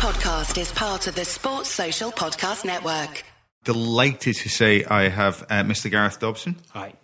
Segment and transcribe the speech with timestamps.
[0.00, 3.22] podcast is part of the Sports Social Podcast Network.
[3.64, 5.90] Delighted to say I have uh, Mr.
[5.90, 6.94] Gareth Dobson Hi.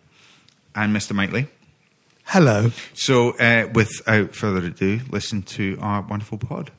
[0.75, 1.13] and Mr.
[1.13, 1.47] Mike Leigh.
[2.25, 2.73] Hello.
[2.95, 6.71] So, uh, without further ado, listen to our wonderful pod.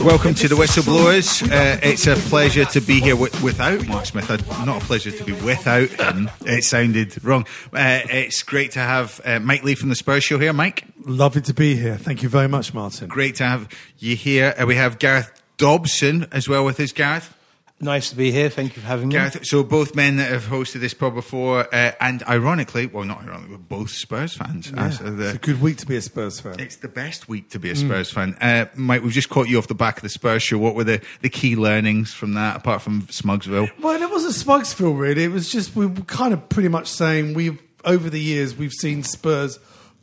[0.00, 1.42] Welcome to the Whistleblowers.
[1.42, 4.30] Uh, it's a pleasure to be here wi- without Mark Smith.
[4.30, 6.30] Uh, Not a pleasure to be without him.
[6.46, 7.42] It sounded wrong.
[7.72, 10.54] Uh, it's great to have uh, Mike Leigh from the Spurs Show here.
[10.54, 11.96] Mike, Lovely to be here.
[11.96, 13.08] Thank you very much, Martin.
[13.08, 13.68] great to have
[13.98, 14.54] you here.
[14.58, 16.92] Uh, we have Gareth Dobson as well with us.
[16.92, 17.34] Gareth.
[17.82, 18.50] Nice to be here.
[18.50, 19.14] Thank you for having me.
[19.14, 23.22] Gareth, so both men that have hosted this pod before, uh, and ironically, well, not
[23.22, 24.70] ironically, we're both Spurs fans.
[24.70, 26.60] Yeah, as, uh, the- it's a good week to be a Spurs fan.
[26.60, 28.36] it's the best week to be a Spurs fan.
[28.38, 30.58] Uh, Mike, we've just caught you off the back of the Spurs show.
[30.58, 33.70] What were the, the key learnings from that, apart from Smugsville?
[33.80, 35.24] Well, it wasn't Smugsville, really.
[35.24, 38.74] It was just we were kind of pretty much saying we've over the years we've
[38.74, 39.58] seen Spurs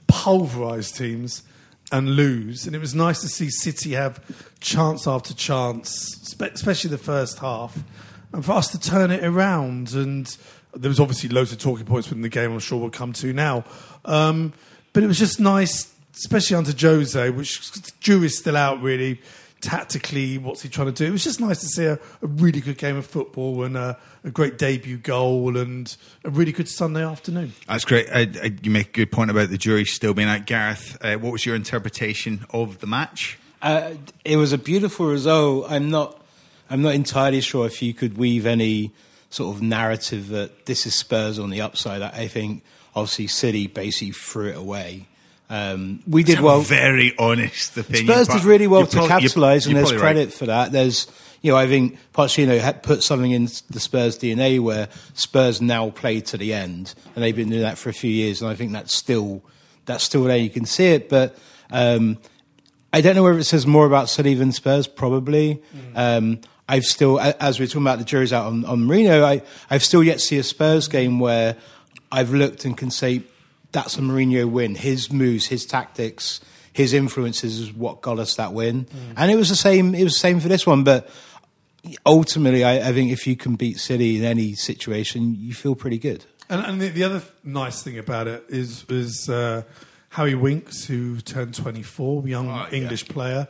[0.08, 1.44] pulverise teams
[1.92, 4.22] and lose, and it was nice to see City have
[4.60, 7.78] chance after chance, especially the first half,
[8.34, 9.94] and for us to turn it around.
[9.94, 10.38] And
[10.76, 12.52] there was obviously loads of talking points within the game.
[12.52, 13.64] I'm sure we'll come to now,
[14.06, 14.54] um,
[14.94, 19.22] but it was just nice, especially under Jose, which Drew is still out really
[19.62, 21.06] tactically, what's he trying to do?
[21.06, 23.98] It was just nice to see a, a really good game of football and a,
[24.24, 27.54] a great debut goal and a really good Sunday afternoon.
[27.68, 28.10] That's great.
[28.10, 30.46] Uh, uh, you make a good point about the jury still being out.
[30.46, 33.38] Gareth, uh, what was your interpretation of the match?
[33.62, 35.66] Uh, it was a beautiful result.
[35.70, 36.22] I'm not.
[36.70, 38.92] I'm not entirely sure if you could weave any
[39.30, 42.02] sort of narrative that this is Spurs on the upside.
[42.02, 42.62] I, I think
[42.94, 45.08] obviously City basically threw it away.
[45.50, 46.62] Um, we did well.
[46.62, 48.08] very honest opinion.
[48.08, 50.34] Spurs did really well to capitalise, and there's credit right.
[50.34, 50.72] for that.
[50.72, 51.08] There's,
[51.42, 55.90] you know, I think Pochettino had put something in the Spurs DNA where Spurs now
[55.90, 58.56] play to the end, and they've been doing that for a few years, and I
[58.56, 59.42] think that's still
[59.86, 60.38] that's still there.
[60.38, 61.38] You can see it, but
[61.72, 62.18] um,
[62.92, 64.88] I don't know whether it says more about City than Spurs.
[64.88, 65.62] Probably.
[65.96, 69.42] Um, I've still, as we we're talking about the jury's out on, on Mourinho, I,
[69.70, 71.56] I've still yet to see a Spurs game where
[72.12, 73.24] I've looked and can say
[73.72, 74.76] that's a Mourinho win.
[74.76, 76.40] His moves, his tactics,
[76.74, 78.88] his influences is what got us that win.
[79.16, 79.94] And it was the same.
[79.96, 81.10] It was the same for this one, but.
[82.06, 85.98] Ultimately, I, I think if you can beat City in any situation, you feel pretty
[85.98, 86.26] good.
[86.50, 89.64] And, and the, the other nice thing about it is is uh,
[90.10, 92.70] Harry Winks, who turned 24, young Oh, yeah.
[92.72, 93.48] English player.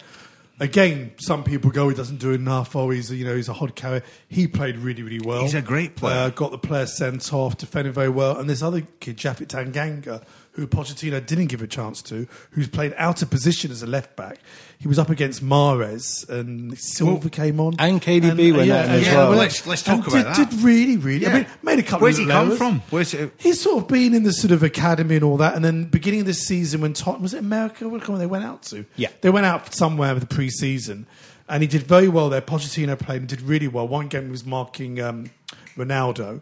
[0.59, 2.75] Again, some people go, he doesn't do enough.
[2.75, 4.01] Oh, he's a, you know he's a hod carrier.
[4.27, 5.43] He played really really well.
[5.43, 6.17] He's a great player.
[6.17, 8.37] Uh, got the player sent off, defended very well.
[8.37, 10.23] And this other kid, Japhet Tanganga,
[10.57, 14.15] who Pochettino didn't give a chance to, who's played out of position as a left
[14.17, 14.39] back.
[14.79, 18.81] He was up against Mahrez, and Silva Well, came on, and KDB went yeah, on
[18.85, 19.31] and- as yeah, well.
[19.31, 20.49] Let's- let's talk and about did, that.
[20.51, 21.25] Did really, really.
[21.27, 22.07] I mean, made a couple.
[22.07, 22.17] Of times.
[22.17, 22.57] Where's he come errors.
[22.57, 22.81] from?
[22.89, 23.33] Where's it?
[23.37, 26.19] He's sort of been in the sort of academy and all that, and then beginning
[26.21, 27.87] of this season when Tottenham was it America?
[27.87, 28.85] What come they went out to?
[28.95, 29.09] Yeah.
[29.21, 31.05] they went out somewhere with the pre-season,
[31.47, 32.41] and he did very well there.
[32.41, 33.87] Pochettino played and did really well.
[33.87, 35.29] One game he was marking um,
[35.75, 36.41] Ronaldo,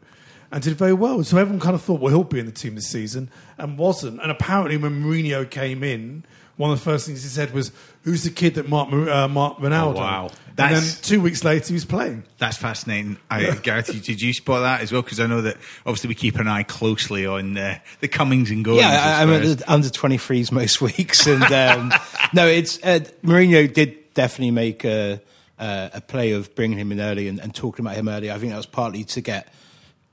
[0.51, 1.23] and did very well.
[1.23, 4.22] So everyone kind of thought, well, he'll be in the team this season, and wasn't.
[4.22, 6.23] And apparently, when Mourinho came in,
[6.57, 7.72] one of the first things he said was,
[8.03, 10.29] "Who's the kid that Mark uh, marked Ronaldo?" Oh, wow.
[10.57, 12.23] And then two weeks later, he was playing.
[12.38, 13.17] That's fascinating.
[13.29, 15.01] I, Gareth, did you spot that as well?
[15.01, 18.63] Because I know that obviously we keep an eye closely on uh, the comings and
[18.63, 18.81] goings.
[18.81, 21.94] Yeah, I, I'm at the under 23s most weeks, and um,
[22.34, 25.22] no, it's uh, Mourinho did definitely make a,
[25.59, 28.31] a, a play of bringing him in early and, and talking about him early.
[28.31, 29.53] I think that was partly to get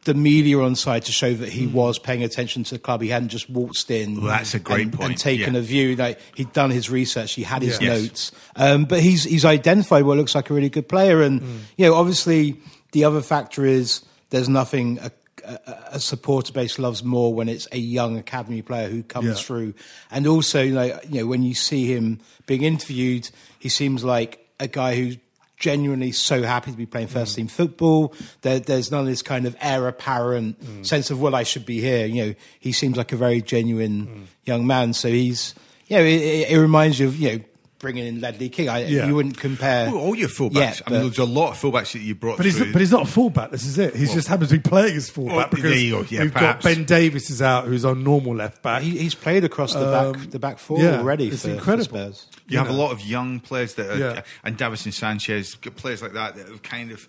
[0.05, 3.03] the media on side to show that he was paying attention to the club.
[3.03, 4.17] He hadn't just waltzed in.
[4.21, 5.61] Well, that's a great and, point, And taken yeah.
[5.61, 5.95] a view.
[5.97, 7.91] Like he'd done his research, he had his Yeah.
[7.95, 11.23] Notes, um, but he's he's identified what looks like a really good player.
[11.23, 11.41] And
[11.77, 12.61] you know, obviously,
[12.93, 14.99] the other factor is there's nothing.
[14.99, 15.11] A,
[15.45, 19.35] a, a supporter base loves more when it's a young academy player who comes Yeah.
[19.35, 19.75] through,
[20.11, 24.69] and also like you know when you see him being interviewed, he seems like a
[24.69, 25.17] guy who's
[25.63, 27.37] genuinely so happy to be playing first mm.
[27.37, 28.13] team football.
[28.43, 30.85] There, there's none of this kind of heir apparent mm.
[30.85, 32.05] sense of well, I should be here.
[32.05, 34.27] You know, he seems like a very genuine mm.
[34.45, 34.93] young man.
[34.93, 35.55] So he's,
[35.87, 37.45] you know, it, it, it reminds you of you know
[37.83, 38.71] bringing in Ledley King.
[38.71, 39.07] I, Yeah.
[39.07, 40.55] You wouldn't compare Well, all your fullbacks.
[40.55, 42.73] Yeah, I mean, there's a lot of fullbacks that you brought But he's, through.
[42.73, 43.51] but he's not a fullback.
[43.51, 43.95] This is it.
[43.95, 46.07] He just happens to be playing as fullback Well, because you go.
[46.09, 46.65] Yeah, we've perhaps.
[46.65, 48.81] got Ben Davies is out, who's on normal left back.
[48.83, 51.55] He, he's played across the back um, the back four yeah, already it's for, for
[51.55, 51.85] incredible.
[52.13, 52.27] Spurs.
[52.49, 54.23] you have a lot of young players that are, Yeah.
[54.45, 57.09] and Davinson Sanchez, players like that that have kind of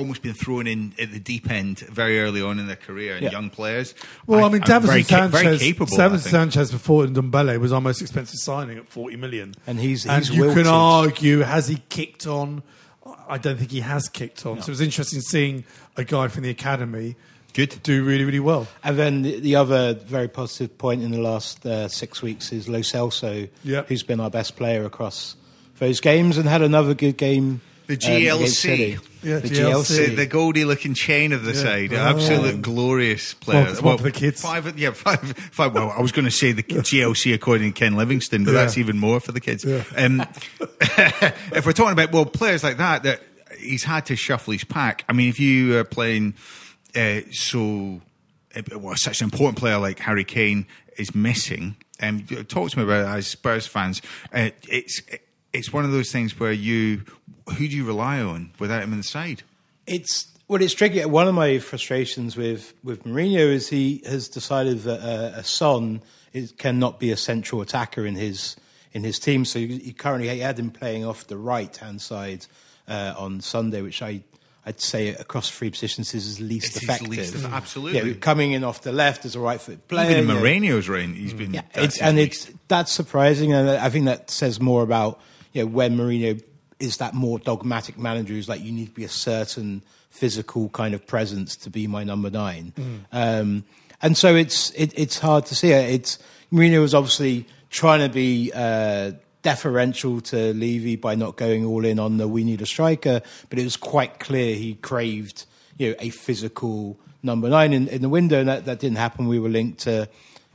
[0.00, 3.22] almost been thrown in at the deep end very early on in their career and
[3.22, 3.30] Yeah.
[3.30, 3.94] young players.
[4.26, 5.94] Well, I, mean, I'm Davinson Sanchez, very capable.
[6.00, 6.30] I Davinson.
[6.30, 10.34] Sanchez before Ndombele was our most expensive signing at forty million, And he's- and he's
[10.34, 10.64] you wilted.
[10.64, 12.62] can argue has he kicked on?
[13.28, 14.60] I don't think he has kicked on.
[14.60, 15.64] So it was interesting seeing
[15.96, 17.14] a guy from the academy
[17.54, 17.76] Good.
[17.82, 18.66] do really, really well.
[18.82, 22.68] And then the, the other very positive point in the last uh, six weeks is
[22.68, 23.88] Lo Celso, Yep.
[23.88, 25.36] who's been our best player across
[25.78, 27.60] those games and had another good game.
[27.96, 28.48] The um, GLC.
[28.48, 28.98] City.
[29.22, 29.70] Yeah, the GLC.
[29.72, 29.96] GLC.
[30.08, 31.96] The, the Goldie Lookin Chain of the side, Oh.
[31.96, 33.66] absolute glorious player.
[33.80, 34.40] One for- the kids.
[34.40, 35.20] Five, yeah, five,
[35.52, 35.74] five.
[35.74, 38.60] Well, I was going to say the GLC according to Ken Livingstone, but Yeah.
[38.60, 39.64] that's even more for the kids.
[39.64, 39.82] Yeah.
[39.96, 40.20] Um,
[40.80, 43.20] if we're talking about well players like that, that
[43.58, 45.04] he's had to shuffle his pack.
[45.08, 46.34] I mean, if you are playing
[46.96, 48.00] uh, so
[48.56, 50.66] uh, well, such an important player like Harry Kane
[50.96, 54.00] is missing, um, talk to me about it as Spurs fans.
[54.32, 55.02] Uh, it's
[55.52, 57.02] it's one of those things where you
[57.50, 59.42] who do you rely on without him in the side?
[59.86, 61.04] It's well, it's tricky.
[61.04, 66.02] One of my frustrations with with Mourinho is he has decided that uh, a Son
[66.32, 68.56] is, cannot be a central attacker in his
[68.92, 69.44] in his team.
[69.44, 72.46] So he, he currently he had him playing off the right hand side
[72.88, 74.22] uh, on Sunday, which I.
[74.66, 77.08] I'd say across three positions is his least It's his effective.
[77.08, 78.10] least absolutely.
[78.10, 80.10] Yeah, coming in off the left as a right foot player.
[80.10, 80.40] Even in you know.
[80.42, 81.54] Mourinho's reign, he's been.
[81.54, 82.50] Yeah, it's, and least.
[82.50, 85.18] it's that's surprising, and I think that says more about
[85.54, 86.42] you know when Mourinho
[86.80, 90.94] is that more dogmatic manager who's like you need to be a certain physical kind
[90.94, 92.72] of presence to be my number nine,
[93.12, 93.64] um,
[94.02, 95.94] and so it's it, it's hard to see it.
[95.94, 96.18] It's
[96.52, 98.52] Mourinho was obviously trying to be.
[98.54, 99.12] Uh,
[99.42, 103.58] deferential to Levy by not going all in on the we need a striker, but
[103.58, 105.46] it was quite clear he craved
[105.78, 109.28] you know a physical number nine in, in the window, and that, that didn't happen.
[109.28, 110.08] We were linked to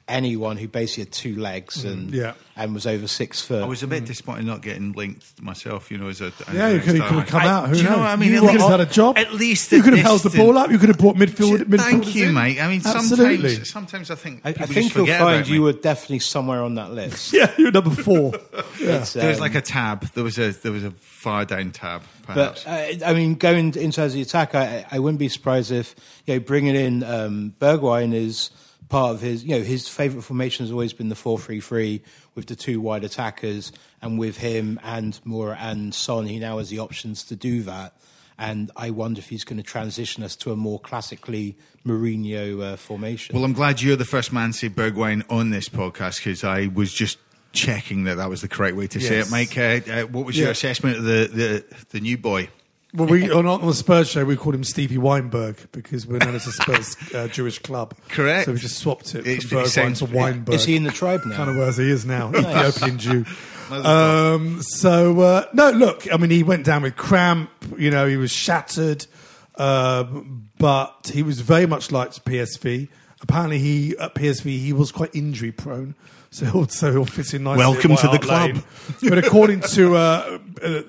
[0.08, 2.34] anyone who basically had two legs and yeah.
[2.56, 3.64] and was over six foot.
[3.64, 5.90] I was a bit disappointed not getting linked myself.
[5.90, 7.70] You know, as a Yeah, you could have, could have come I- out.
[7.70, 8.00] Who do you know knows?
[8.02, 8.32] what I mean?
[8.32, 9.18] You At could have had a job.
[9.18, 10.70] At least you could have held the ball up.
[10.70, 11.58] You could have brought midfield.
[11.64, 12.34] midfielders Thank you, in.
[12.36, 12.62] mate.
[12.62, 13.50] I mean, Absolutely.
[13.50, 15.60] sometimes, sometimes I think I, I think you'll find you me.
[15.60, 17.34] were definitely somewhere on that list.
[17.34, 18.34] Yeah, you're number four.
[18.80, 19.02] yeah.
[19.02, 20.04] It's, There was um, like a tab.
[20.14, 22.04] There was a there was a far down tab.
[22.28, 25.96] But uh, I mean, going into as the attack, I, I wouldn't be surprised if
[26.26, 28.52] you know bringing in um, Bergwijn is
[28.90, 29.44] part of his.
[29.44, 32.02] You know, his favourite formation has always been the four-three-three
[32.36, 33.72] with the two wide attackers,
[34.02, 37.96] and with him and Moura and Son, he now has the options to do that.
[38.38, 41.56] And I wonder if he's going to transition us to a more classically
[41.86, 43.34] Mourinho uh, formation.
[43.34, 46.68] well, I'm glad you're the first man to say Bergwijn on this podcast because I
[46.68, 47.18] was just
[47.54, 49.32] checking that that was the correct way to say it.
[49.32, 52.50] Mike, uh, uh, what was your assessment of the, the the new boy?
[52.96, 56.36] Well, we on, on the Spurs show we called him Stevie Weinberg because we're known
[56.36, 57.94] as a Spurs uh, Jewish club.
[58.10, 58.46] Correct.
[58.46, 60.56] So we just swapped it It's- from it Bergwijn sounds- to Weinberg.
[60.56, 61.36] is he in the tribe now?
[61.38, 63.26] kind of as he is now, Ethiopian Jew.
[63.72, 67.50] Um, so uh, no, look, I mean, he went down with cramp.
[67.80, 69.08] You know, he was shattered,
[69.56, 72.88] um, but he was very much liked at PSV.
[73.22, 75.96] Apparently, he at PSV he was quite injury prone,
[76.30, 77.64] so he'll, so he'll fit in nicely.
[77.64, 78.52] at Welcome White to the Hart club.
[78.54, 78.64] Lane.
[79.10, 80.84] But according to uh, a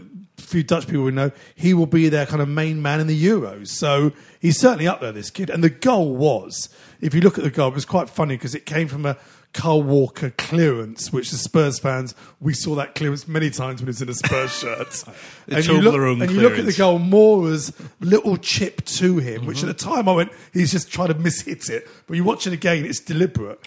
[0.46, 3.24] few Dutch people we know, he will be their kind of main man in the
[3.24, 3.68] Euros.
[3.68, 5.50] So he's certainly up there, this kid.
[5.50, 6.68] And the goal was,
[7.00, 9.16] if you look at the goal, it was quite funny because it came from a
[9.52, 13.88] Kyle Walker clearance, which the Spurs fans, we saw that clearance many times when he
[13.88, 15.04] was in a Spurs shirt.
[15.48, 19.58] And you look, and you look at the goal, Moura's little chip to him, which
[19.58, 19.70] Mm-hmm.
[19.70, 21.88] at the time I went, he's just trying to mishit it.
[22.06, 23.58] But you watch it again, it's deliberate.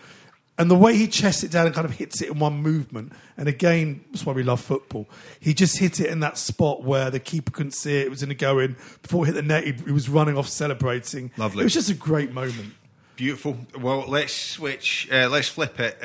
[0.59, 3.13] And the way he chests it down and kind of hits it in one movement,
[3.37, 5.07] and again, that's why we love football.
[5.39, 8.07] He just hit it in that spot where the keeper couldn't see it.
[8.07, 8.75] It was in the go in.
[9.01, 11.31] Before it hit the net, he, he was running off celebrating.
[11.37, 11.61] Lovely.
[11.61, 12.73] It was just a great moment.
[13.15, 13.57] Beautiful.
[13.79, 15.07] Well, let's switch.
[15.09, 15.97] Uh, let's flip it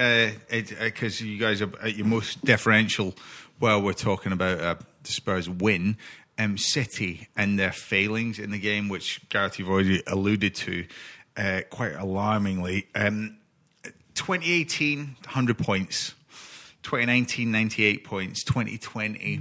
[0.78, 3.14] because you guys are at your most deferential
[3.58, 5.96] while we're talking about uh, the Spurs win.
[6.38, 10.84] Um, City and their failings in the game, which Gareth you've already alluded to,
[11.36, 12.88] uh, quite alarmingly.
[12.96, 13.38] Um,
[14.14, 16.14] 2018, 100 points.
[16.82, 18.44] 2019, 98 points.
[18.44, 19.40] 2020,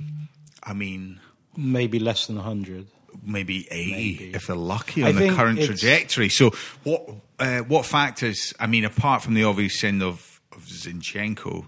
[0.64, 1.20] I mean,
[1.56, 2.88] Maybe less than hundred.
[3.24, 4.32] maybe 80 Maybe.
[4.34, 6.30] if they're lucky on the current trajectory.
[6.30, 6.52] So
[6.84, 8.54] what uh, what factors?
[8.60, 11.66] I mean, apart from the obvious sin of, of Zinchenko,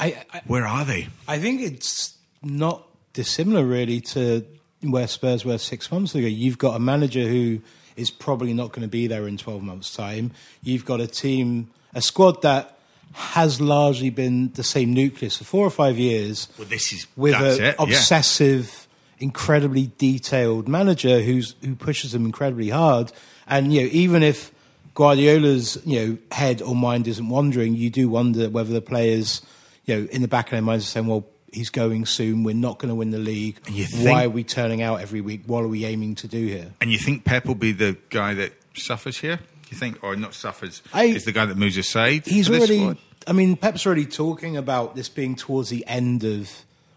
[0.00, 1.08] I, I, where are they?
[1.28, 4.44] I think it's not dissimilar really to
[4.82, 6.26] where Spurs were six months ago.
[6.26, 7.60] You've got a manager who
[7.96, 10.32] is probably not going to be there in 12 months' time.
[10.62, 12.78] You've got a team, a squad that
[13.12, 17.34] has largely been the same nucleus for four or five years Well, this is with
[17.34, 17.74] an it, yeah.
[17.78, 18.86] obsessive,
[19.18, 23.12] incredibly detailed manager who's who pushes them incredibly hard.
[23.46, 24.52] And you know, even if
[24.94, 29.42] Guardiola's you know head or mind isn't wandering, you do wonder whether the players,
[29.86, 32.44] you know, in the back of their minds are saying, "Well, he's going soon.
[32.44, 33.58] We're not going to win the league.
[33.66, 35.42] And you Why are we turning out every week?
[35.46, 38.34] What are we aiming to do here?" And you think Pep will be the guy
[38.34, 39.40] that suffers here?
[39.70, 40.82] You think, or not suffers?
[40.92, 42.26] I- is the guy that moves aside?
[42.26, 42.96] He's already.
[43.26, 46.50] I mean, Pep's already talking about this being towards the end of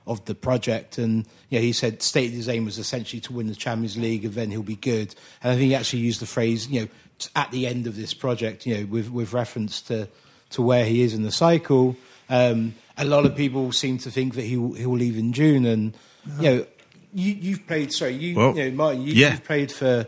[0.06, 0.98] of the project.
[0.98, 4.26] And you know, he said stated his aim was essentially to win the Champions League,
[4.26, 5.16] and then he'll be good.
[5.42, 6.88] And I think he actually used the phrase, you know,
[7.36, 10.08] at the end of this project, you know, with with reference to
[10.52, 11.96] to where he is in the cycle.
[12.30, 15.34] Um, a lot of people seem to think that he will, he will leave in
[15.34, 15.96] June, and
[16.40, 16.66] you know,
[17.14, 17.92] you, you've played.
[17.92, 19.32] Sorry, you, Well, you know, Martin, you, yeah.
[19.32, 20.08] you've played for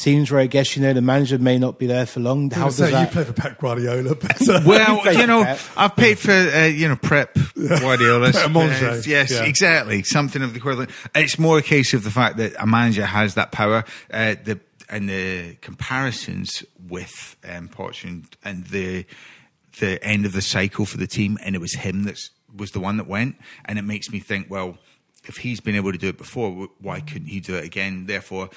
[0.00, 2.50] teams where I guess you know the manager may not be there for long.
[2.50, 3.00] How I does say, that?
[3.00, 4.60] you play for Pep Guardiola better.
[4.66, 5.60] Well, played you know, Pep.
[5.76, 8.32] I've paid for uh, you know prep Guardiola.
[8.32, 9.44] Pep Monge, yes, yeah.
[9.44, 10.90] exactly, something of the equivalent.
[11.14, 13.84] It's more a case of the fact that a manager has that power.
[14.10, 19.06] Uh, the and the comparisons with um, Poch and, and the
[19.78, 22.18] the end of the cycle for the team, and it was him that
[22.54, 24.78] was the one that went, and it makes me think, well,
[25.26, 28.06] if he's been able to do it before, why couldn't he do it again?
[28.06, 28.50] Therefore.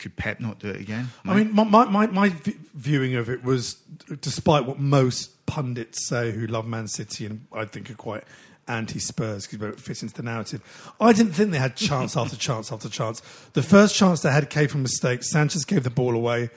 [0.00, 1.10] Could Pep not do it again?
[1.26, 3.74] I mean, my, my, my, my v- viewing of it was,
[4.20, 8.24] despite what most pundits say who love Man City and I think are quite
[8.66, 12.34] anti Spurs because it fits into the narrative, I didn't think they had chance after
[12.34, 13.20] chance after chance.
[13.52, 15.30] The first chance they had came from mistakes.
[15.30, 16.48] Sanchez gave the ball away.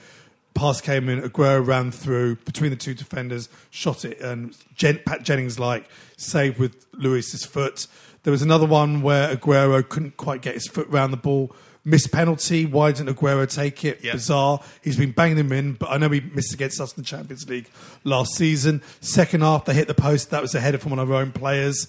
[0.54, 5.24] Pass came in, Aguero ran through between the two defenders, shot it, and Jen, Pat
[5.24, 7.88] Jennings like saved with Lloris's foot.
[8.22, 11.54] There was another one where Aguero couldn't quite get his foot round the ball.
[11.86, 12.66] Missed penalty.
[12.66, 14.00] Why didn't Aguero take it?
[14.02, 14.14] Yeah.
[14.14, 14.62] Bizarre.
[14.82, 17.48] He's been banging them in, but I know he missed against us in the Champions
[17.50, 17.70] League
[18.06, 18.82] last season.
[19.02, 20.30] Second half, they hit the post.
[20.30, 21.88] That was a header from one of our own players.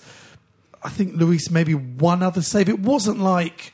[0.82, 2.68] I think Lloris maybe one other save.
[2.68, 3.72] It wasn't like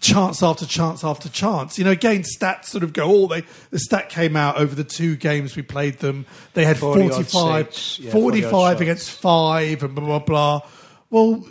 [0.00, 1.78] chance after chance after chance.
[1.78, 3.04] You know, again, stats sort of go.
[3.04, 6.26] Oh, they the stat came out over the two games we played them.
[6.54, 7.98] They had 40 45, saves.
[7.98, 8.80] Yeah, 45 shots.
[8.80, 10.60] against five, and blah blah blah.
[11.10, 11.46] Well.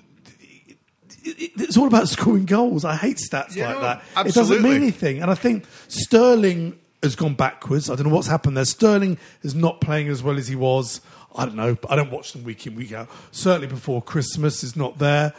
[1.25, 2.85] It- It's all about scoring goals.
[2.85, 3.81] I hate stats Yeah, like
[4.15, 4.27] that.
[4.27, 5.21] It doesn't mean anything.
[5.21, 7.89] And I think Sterling has gone backwards.
[7.89, 8.65] I don't know what's happened there.
[8.65, 11.01] Sterling is not playing as well as he was.
[11.35, 11.77] I don't know.
[11.89, 13.09] I don't watch them week in, week out.
[13.31, 15.33] Certainly before Christmas is not there.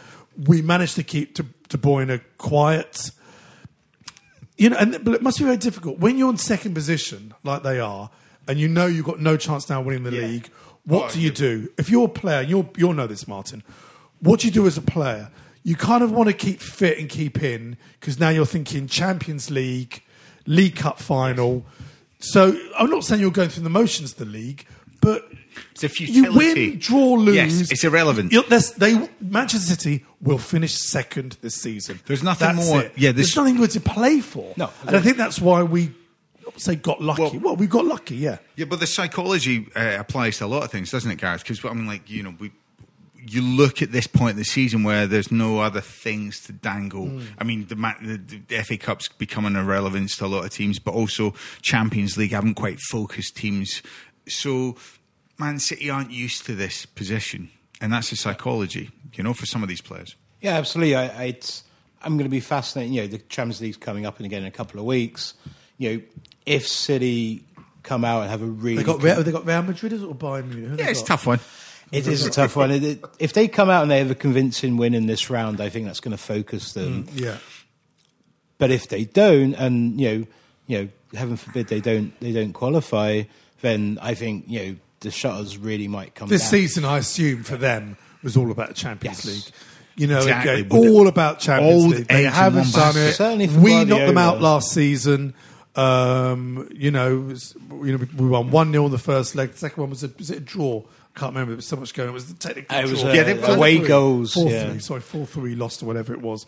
[0.46, 3.10] We managed to keep De, De Bruyne quiet.
[4.58, 7.62] You know, and but it must be very difficult when you're in second position like
[7.62, 8.10] they are,
[8.48, 10.26] and you know you've got no chance now of winning the Yeah.
[10.26, 10.48] league.
[10.84, 12.42] What Oh, do you you- do if you're a player?
[12.42, 13.62] You'll you'll know this, Martin.
[14.20, 15.30] What do you do as a player?
[15.66, 19.50] You kind of want to keep fit and keep in because now you're thinking Champions
[19.50, 20.00] League,
[20.46, 21.64] League Cup final.
[22.20, 24.64] So I'm not saying you're going through the motions of the league,
[25.00, 25.28] but
[25.72, 26.30] It's a futility.
[26.30, 27.34] you win, draw, lose.
[27.34, 28.30] Yes, it's irrelevant.
[28.78, 31.98] They Manchester City will finish second this season.
[32.06, 32.92] There's nothing That's more- it.
[32.96, 34.54] yeah, there's this- nothing good to play for.
[34.56, 34.70] No.
[34.86, 35.90] and I think that's why we
[36.58, 37.22] say got lucky.
[37.22, 38.14] Well, Well- we got lucky.
[38.16, 38.38] Yeah.
[38.54, 41.42] Yeah, but the psychology uh, applies to a lot of things, doesn't it, Gareth?
[41.42, 42.52] Because I mean, like you know, we
[43.28, 47.06] you look at this point in the season where there's no other things to dangle.
[47.06, 47.22] Hmm.
[47.38, 50.94] I mean, the, the, the FA Cup's becoming irrelevant to a lot of teams, but
[50.94, 53.82] also Champions League haven't quite focused teams.
[54.28, 54.76] So
[55.38, 59.62] Man City aren't used to this position, and that's the psychology, you know, for some
[59.62, 60.14] of these players.
[60.40, 60.94] Yeah, absolutely.
[60.94, 61.64] I, I, it's,
[62.02, 62.94] I'm going to be fascinated.
[62.94, 65.34] You know, the Champions League's coming up and again in a couple of weeks.
[65.78, 66.02] You know,
[66.44, 67.44] if City
[67.82, 70.14] come out and have a really They got good- Real, they got Real Madrid or
[70.14, 70.70] Bayern Munich.
[70.70, 71.40] Who they Yeah, it's a tough one.
[71.92, 72.70] It is a tough one.
[72.72, 75.60] It- it- If they come out and they have a convincing win in this round,
[75.60, 77.04] I think that's going to focus them.
[77.04, 77.36] Mm, yeah.
[78.58, 80.26] But if they don't, and you know,
[80.66, 80.88] you know,
[81.18, 83.22] heaven forbid they don't, they don't qualify,
[83.60, 86.28] then I think you know the shutters really might come.
[86.28, 86.50] This down.
[86.50, 89.34] season, I assume for them was all about Champions Yes.
[89.46, 89.54] League.
[89.96, 90.60] You know, Exactly.
[90.60, 92.08] again, all about Champions all League.
[92.08, 93.12] They haven't done it.
[93.14, 95.34] Certainly for we knocked them out last season.
[95.76, 99.52] Um, you know, was- you know, we won one 0 in the first leg.
[99.52, 100.82] The second one was a, was it a draw?
[101.14, 101.52] I can't remember.
[101.52, 102.08] There was so much going.
[102.08, 102.76] It was the technical.
[102.78, 103.10] It was, draw.
[103.10, 103.88] uh, Yeah, they- away Four-three.
[103.88, 104.70] goals, Four yeah.
[104.70, 104.78] three.
[104.80, 105.54] Sorry, four three.
[105.54, 106.46] Lost or whatever it was.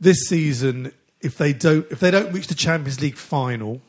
[0.00, 3.80] This season, if they don't, if they don't reach the Champions League final,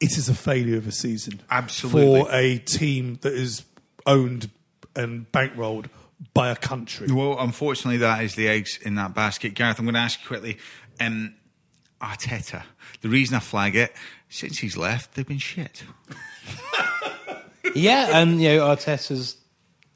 [0.00, 1.40] it is a failure of a season.
[1.50, 2.20] Absolutely.
[2.22, 3.64] for a team that is
[4.06, 4.50] owned
[4.94, 5.86] and bankrolled
[6.34, 7.08] by a country.
[7.10, 9.54] Well, unfortunately, that is the eggs in that basket.
[9.54, 10.58] Gareth, I'm going to ask you quickly.
[11.00, 11.34] Um,
[12.00, 12.62] Arteta.
[13.00, 13.92] The reason I flag it,
[14.28, 15.84] since he's left, they've been shit.
[17.74, 19.36] Yeah, and you know Arteta's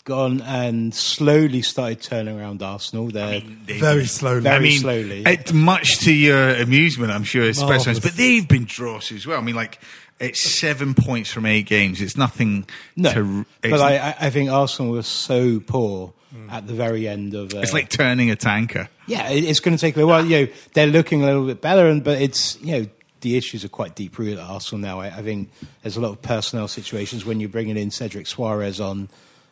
[0.05, 3.09] gone and slowly started turning around Arsenal.
[3.09, 4.41] They're They've Very slowly.
[4.41, 5.23] Very I mean, slowly.
[5.25, 7.95] It, much to your amusement, I'm sure, especially.
[8.01, 9.39] But they've been draws as well.
[9.39, 9.81] I mean, like
[10.21, 12.03] it's seven points from eight games.
[12.03, 12.67] It's nothing.
[12.95, 16.12] no, to, it's, but I, I- I think Arsenal was so poor
[16.51, 17.55] at the very end of.
[17.55, 18.89] Uh, it's like turning a tanker.
[19.07, 20.25] yeah, it's going to take a while.
[20.25, 22.87] You know, they're looking a little bit better, and but it's you know
[23.23, 25.00] the issues are quite deep rooted at Arsenal now.
[25.00, 25.50] I, I think
[25.83, 29.09] there's a lot of personnel situations when you're bringing in Cedric Soares on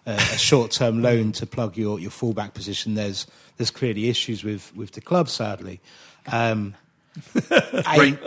[0.06, 2.94] uh, a short term loan to plug your, your fullback position.
[2.94, 5.80] There's there's clearly issues with with the club, sadly.
[6.30, 6.74] Um,
[7.50, 8.18] I,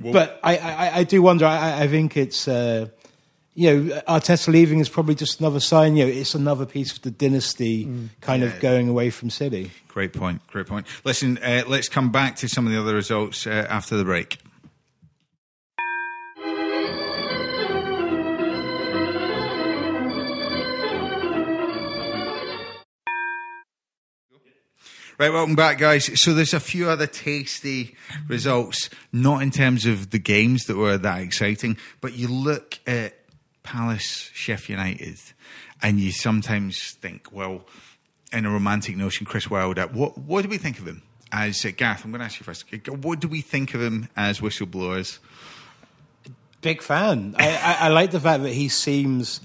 [0.00, 1.46] but I, I, I do wonder.
[1.46, 2.88] I, I think it's uh,
[3.54, 5.96] you know, Arteta leaving is probably just another sign.
[5.96, 7.84] You know, it's another piece of the dynasty
[8.20, 8.48] kind Yeah.
[8.48, 9.70] of going away from City.
[9.88, 10.44] Great point.
[10.48, 10.86] Great point.
[11.04, 14.38] Listen, uh, let's come back to some of the other results uh, after the break.
[25.16, 26.20] Right, welcome back, guys.
[26.20, 27.94] So there's a few other tasty
[28.26, 33.14] results, not in terms of the games that were that exciting, but you look at
[33.62, 35.20] Palace, Sheffield United,
[35.80, 37.64] and you sometimes think, well,
[38.32, 41.70] in a romantic notion, Chris Wilder, what what do we think of him as uh,
[41.76, 42.04] Gareth?
[42.04, 42.64] I'm going to ask you first.
[42.88, 45.20] What do we think of him as whistleblowers?
[46.60, 47.36] Big fan.
[47.38, 49.40] I, I, I like the fact that he seems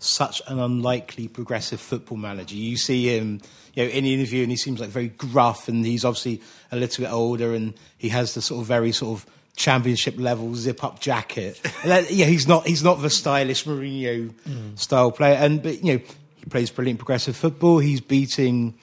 [0.00, 2.56] such an unlikely progressive football manager.
[2.56, 3.40] You see him,
[3.74, 6.40] you know, in the interview, and he seems like very gruff, and he's obviously
[6.72, 9.26] a little bit older, and he has the sort of very sort of
[9.56, 11.60] championship level zip up jacket.
[11.84, 14.32] That- yeah, he's not he's not the stylish Mourinho
[14.78, 16.00] style player, and but you know
[16.36, 17.78] he plays brilliant progressive football.
[17.78, 18.74] He's beating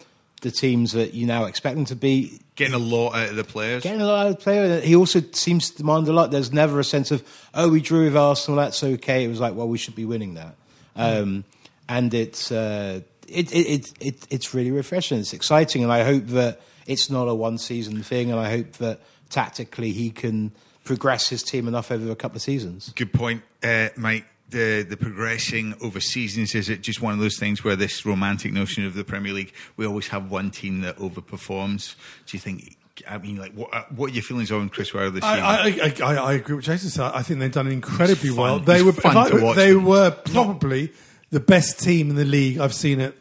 [0.42, 2.42] the teams that you now expect him to beat.
[2.56, 3.84] Getting a lot out of the players.
[3.84, 4.82] Getting a lot out of the player.
[4.82, 6.32] He also seems to demand a lot.
[6.32, 9.24] There's never a sense of, oh, we drew with Arsenal, that's okay.
[9.24, 10.56] It was like, well, we should be winning that.
[10.96, 11.44] Um,
[11.88, 13.02] and it's, uh,
[13.32, 15.20] it, it, it, it, it's really refreshing.
[15.20, 15.84] It's exciting.
[15.84, 18.32] And I hope that it's not a one season thing.
[18.32, 20.52] And I hope that tactically he can
[20.84, 22.92] progress his team enough over a couple of seasons.
[22.96, 24.26] Good point, uh, Mike.
[24.50, 28.52] The the progressing over seasons is it just one of those things where this romantic
[28.52, 31.96] notion of the Premier League, we always have one team that overperforms.
[32.26, 32.76] Do you think?
[33.10, 35.32] I mean, like, what uh, what are your feelings on Chris Wilder this year?
[35.32, 36.90] I, I, I, I agree with Jason.
[36.90, 37.12] said.
[37.14, 38.38] I think they've done incredibly fun.
[38.38, 38.60] well.
[38.60, 39.86] They It's were fun I- to watch They them.
[39.86, 40.92] were probably
[41.30, 42.58] the best team in the league.
[42.60, 43.18] I've seen it.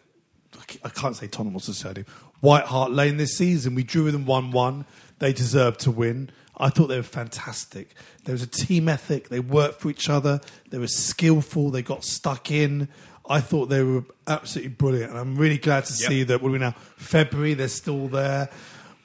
[0.85, 2.07] I can't say Tottenham Hotspur Stadium.
[2.41, 3.75] White Hart Lane this season.
[3.75, 4.87] We drew with them one-one.
[5.19, 6.31] They deserved to win.
[6.57, 7.95] I thought they were fantastic.
[8.25, 9.29] There was a team ethic.
[9.29, 10.41] They worked for each other.
[10.71, 11.71] They were skillful.
[11.71, 12.89] They got stuck in.
[13.29, 16.43] I thought they were absolutely brilliant, and I'm really glad to see that.
[16.43, 16.73] What are we now?
[16.97, 17.55] February.
[17.55, 18.49] They're still there.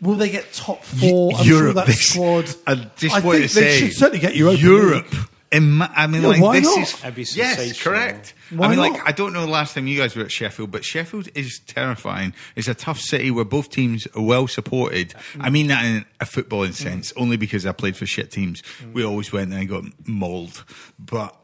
[0.01, 1.31] Will they get top four?
[1.35, 2.49] I'm sure Europe, that this- squad.
[2.67, 5.11] I just I think they say, should certainly get Europa Europe.
[5.13, 5.21] League.
[5.55, 6.79] Ima- I mean, Yeah, like why this not?
[6.81, 8.33] is That'd be yes, correct.
[8.49, 8.91] Why I mean, not?
[8.91, 11.59] like I don't know the last time you guys were at Sheffield, but Sheffield is
[11.65, 12.33] terrifying.
[12.55, 15.13] It's a tough city where both teams are well supported.
[15.39, 18.61] I mean that in a footballing sense, only because I played for shit teams.
[18.93, 20.63] We always went there and got mauled,
[20.99, 21.35] but.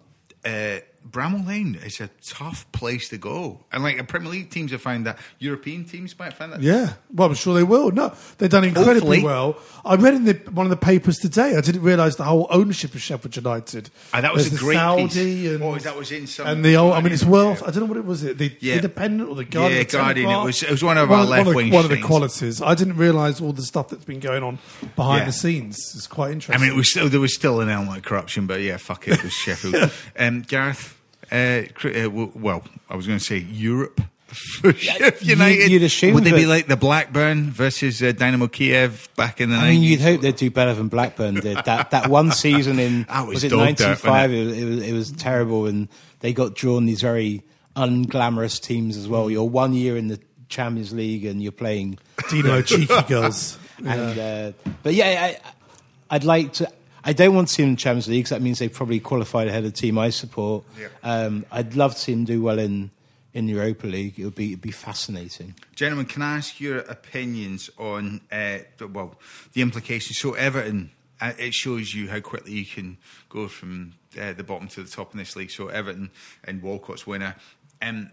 [0.44, 0.80] Uh,
[1.12, 5.06] Bramall Lane is a tough place to go, and like Premier League teams have found
[5.06, 6.62] that European teams might find that.
[6.62, 7.92] Yeah, well, I'm sure they will.
[7.92, 9.24] No, they've done incredibly Hopefully.
[9.24, 9.58] well.
[9.84, 11.56] I read in the, one of the papers today.
[11.58, 13.90] I didn't realise the whole ownership of Sheffield United.
[14.14, 15.16] Ah, that was There's a great Saudi piece.
[15.52, 15.96] and was that?
[15.98, 16.94] Was in some and the old.
[16.94, 17.52] I mean, it's well.
[17.60, 17.68] Yeah.
[17.68, 18.24] I don't know what it was.
[18.24, 18.76] It the Yeah.
[18.76, 19.80] Independent or the Guardian.
[19.82, 20.30] Yeah, Guardian.
[20.30, 22.02] It was- it was one of one our one of the- left-wing One of the
[22.02, 22.62] qualities.
[22.62, 24.60] I didn't realise all the stuff that's been going on
[24.96, 25.26] behind Yeah.
[25.26, 25.78] the scenes.
[25.96, 26.56] It's quite interesting.
[26.56, 29.08] I mean, it was still there was still an element of corruption, but yeah, fuck
[29.08, 29.92] it, it was Sheffield.
[30.18, 30.96] um, Gareth,
[31.32, 35.72] uh, cri- uh, w- well, I was going to say Europe for Sheffield United.
[35.72, 39.56] you'd assume Would they be like the Blackburn versus uh, Dynamo Kiev back in the
[39.58, 39.86] I mean, 90s?
[39.88, 41.58] you'd hope they'd do better than Blackburn did.
[41.66, 44.32] That that one season in was was, it ninety five?
[44.32, 45.88] wasn't It, was- it it was terrible, and
[46.22, 47.44] they got drawn these very
[47.76, 49.30] unglamorous teams as well.
[49.30, 51.98] You're one year in the Champions League, and you're playing
[52.30, 53.58] Dino cheeky girls.
[53.86, 54.52] and uh,
[54.84, 56.72] but yeah, I, I'd like to.
[57.04, 59.00] I don't want to see them in the Champions League 'cause that means they probably
[59.00, 60.64] qualified ahead of the team I support.
[60.80, 60.88] Yeah.
[61.04, 62.92] Um, I'd love to see them do well in
[63.34, 64.20] in Europa League.
[64.20, 65.56] It would be it'd be fascinating.
[65.76, 69.18] Gentlemen, can I ask your opinions on uh, well
[69.54, 70.18] the implications?
[70.20, 72.98] So Everton, uh, it shows you how quickly you can
[73.30, 75.52] go from uh, the bottom to the top in this league.
[75.52, 76.12] So Everton
[76.44, 77.36] and Walcott's winner.
[77.82, 78.12] Um,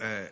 [0.00, 0.26] uh,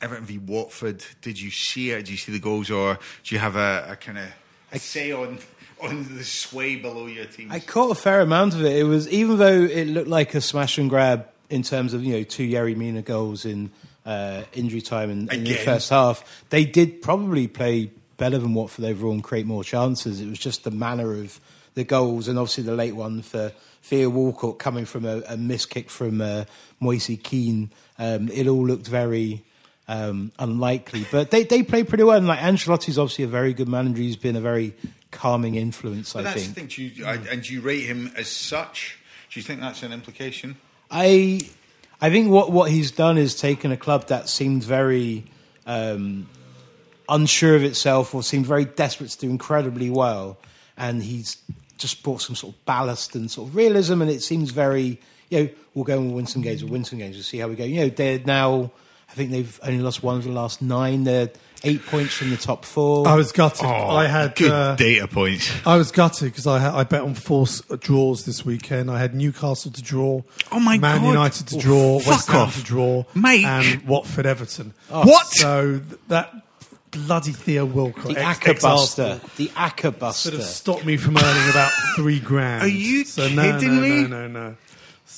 [0.00, 1.04] Everton v Watford.
[1.22, 1.98] Did you see it?
[2.06, 5.38] Did you see the goals, or do you have a, a kind of say on
[5.84, 7.50] on the sway below your team?
[7.50, 8.76] I caught a fair amount of it.
[8.76, 12.14] It was even though it looked like a smash and grab in terms of you
[12.14, 13.70] know two Yerry Mina goals in
[14.06, 16.44] uh, injury time in, in the first half.
[16.50, 20.20] They did probably play better than Watford overall and create more chances.
[20.20, 21.40] It was just the manner of
[21.74, 25.66] the goals and obviously the late one for Theo Walcott coming from a, a miss
[25.66, 26.44] kick from uh,
[26.80, 27.70] Moise Kean.
[27.98, 29.44] Um, it all looked very
[29.88, 32.16] um, unlikely, but they they played pretty well.
[32.16, 34.02] And like Ancelotti's obviously a very good manager.
[34.02, 34.74] He's been a very
[35.14, 36.12] calming influence.
[36.12, 36.54] but I that's think.
[36.54, 36.66] the thing.
[36.68, 38.98] Do you, I, and do you rate him as such?
[39.30, 40.56] Do you think that's an implication?
[40.90, 41.40] I
[42.00, 45.24] I think what, what he's done is taken a club that seemed very
[45.66, 46.28] um,
[47.08, 50.36] unsure of itself or seemed very desperate to do incredibly well,
[50.76, 51.38] and he's
[51.78, 55.00] just brought some sort of ballast and sort of realism, and it seems very
[55.30, 57.38] you know we'll go and we'll win some games, we'll win some games, we'll see
[57.38, 57.64] how we go.
[57.64, 58.70] You know they're now
[59.08, 61.04] I think they've only lost one of the last nine.
[61.04, 61.30] They're
[61.64, 63.06] eight points from the top four.
[63.08, 63.64] I was gutted.
[63.66, 65.50] Oh, I had good uh, data points.
[65.66, 68.90] I was gutted because I had, I bet on four s- draws this weekend.
[68.90, 70.22] I had Newcastle to draw.
[70.52, 71.08] Oh my Man God.
[71.08, 71.98] United to Oh, draw.
[72.00, 73.04] fuck West Ham to draw.
[73.14, 73.44] Mate.
[73.44, 74.74] and Watford Everton.
[74.88, 75.26] What?
[75.28, 76.32] So that
[76.90, 79.20] bloody Theo Walcott, the ex- Buster.
[79.36, 80.30] The Acker Buster.
[80.30, 82.62] sort of stopped me from earning about three grand.
[82.62, 83.88] Are you so no, kidding no, me?
[84.06, 84.56] No, no, no.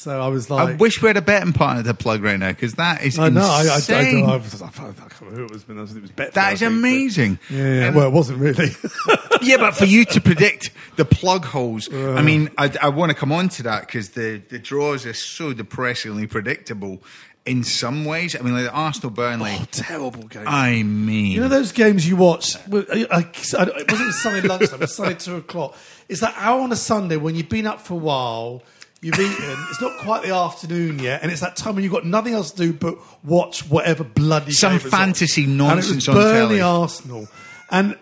[0.07, 2.51] So I was like, I wish we had a betting partner to plug right now
[2.53, 3.41] because that is I know.
[3.41, 4.25] I, I, I, insane.
[4.25, 6.71] I, was, I, can't remember who it was, but it was Betfair, that is think,
[6.71, 7.39] but- amazing.
[7.51, 7.87] Yeah, yeah.
[7.87, 8.69] And- well, it wasn't really.
[9.43, 13.17] yeah, but for you to predict the plug holes, I mean, I, I want to
[13.17, 17.03] come on to that because the, the draws are so depressingly predictable
[17.45, 18.37] in some ways.
[18.37, 19.57] I mean, like the Arsenal Burnley.
[19.59, 20.45] oh, terrible game.
[20.47, 22.55] I mean, You know those games you watch?
[22.55, 24.77] It wasn't Sunday lunchtime.
[24.77, 25.77] It was Sunday two o'clock.
[26.09, 28.63] It's that hour on a Sunday when you've been up for a while,
[29.03, 29.57] you've eaten.
[29.71, 32.51] It's not quite the afternoon yet, and it's that time when you've got nothing else
[32.53, 34.91] to do but watch whatever bloody Some game is on.
[34.91, 36.61] fantasy nonsense And on it was Burnley telly.
[36.61, 37.29] Arsenal,
[37.71, 37.97] and.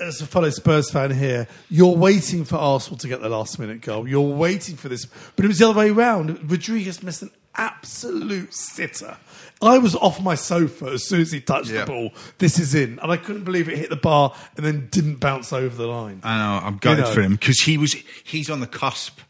[0.00, 3.82] As a fellow Spurs fan here, you're waiting for Arsenal to get the last minute
[3.82, 4.08] goal.
[4.08, 6.50] You're waiting for this, but it was the other way around.
[6.50, 9.16] Rodriguez missed an absolute sitter.
[9.60, 11.82] I was off my sofa as soon as he touched Yeah.
[11.84, 12.10] the ball.
[12.38, 15.52] This is in, and I couldn't believe it hit the bar and then didn't bounce
[15.52, 16.20] over the line.
[16.24, 17.14] I know I'm gutted You know.
[17.14, 19.20] for him because he was he's on the cusp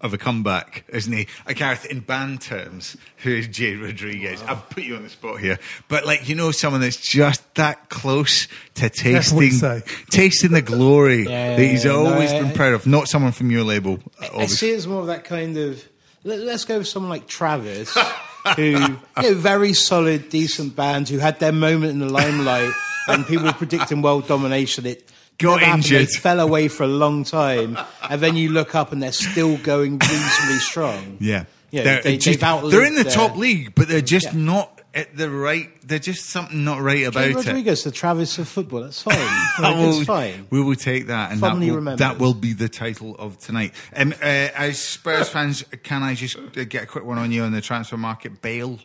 [0.00, 1.26] of a comeback, isn't he?
[1.46, 4.42] I Gareth, in band terms, who is Jay Rodriguez?
[4.42, 5.58] I've put you on the spot here,
[5.88, 10.52] but like you know, someone that's just that close to Careful what you tasting tasting
[10.52, 12.86] the glory Yeah, that he's yeah, no, always I- been proud of.
[12.86, 14.56] Not someone from your label, I obviously.
[14.56, 15.86] see it as more of that kind of.
[16.22, 17.96] Let, us go with someone like Travis,
[18.56, 22.72] who you know, very solid, decent band who had their moment in the limelight,
[23.08, 24.84] and people were predicting world domination.
[24.86, 25.10] It
[25.40, 25.84] Got happened.
[25.84, 26.08] injured.
[26.08, 29.56] They fell away for a long time, and then you look up and they're still
[29.58, 31.16] going reasonably strong.
[31.20, 31.44] Yeah.
[31.72, 34.26] Yeah, they're, they- just- they've outlived they're in the their- top league, but they're just
[34.32, 34.40] Yeah.
[34.40, 35.70] not at the right.
[35.86, 37.36] They're just something not right about Jay it.
[37.36, 38.80] Rodriguez, the Travis of football.
[38.82, 39.14] That's fine.
[39.60, 40.48] That will- it's fine.
[40.50, 43.72] We will take that, and that will, that will be the title of tonight.
[43.94, 47.44] Um, uh, as Spurs fans, can I just uh, get a quick one on you
[47.44, 48.42] on the transfer market?
[48.42, 48.80] Bale.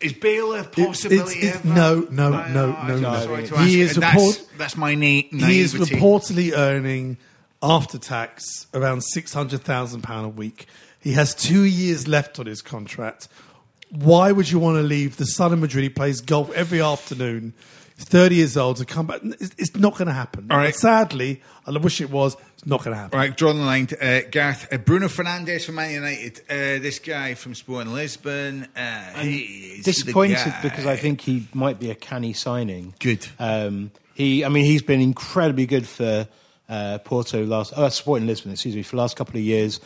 [0.00, 1.40] Is Bale a possibility?
[1.40, 1.68] it's- ever?
[1.68, 3.36] no, no, I no, know, I'm no, no.
[3.64, 5.38] He is that's, report- that's my na- naivety.
[5.52, 7.18] He is reportedly earning
[7.62, 10.66] after tax around six hundred thousand pound a week.
[11.00, 13.28] He has two years left on his contract.
[13.90, 15.82] Why would you want to leave the son of Madrid?
[15.82, 17.52] He plays golf every afternoon.
[18.00, 19.20] He's thirty years old to come back.
[19.22, 20.46] It's, it's not going to happen.
[20.50, 20.74] All right.
[20.74, 22.34] Sadly, I wish it was.
[22.54, 23.18] It's not going to happen.
[23.18, 23.86] All right, draw the line.
[23.88, 26.40] To, Uh, Gareth, uh, Bruno Fernandes from Man United.
[26.48, 28.68] Uh, this guy from Sporting Lisbon.
[28.74, 32.94] Uh, he disappointed because I think he might be a canny signing.
[32.98, 33.26] Good.
[33.38, 36.26] Um, he, I mean, he's been incredibly good for
[36.70, 37.74] uh, Porto last.
[37.76, 39.78] Oh, Sporting Lisbon, excuse me, for the last couple of years.